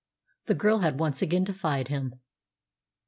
The 0.47 0.55
girl 0.55 0.79
had 0.79 0.99
once 0.99 1.21
again 1.21 1.43
defied 1.43 1.89
him. 1.89 2.15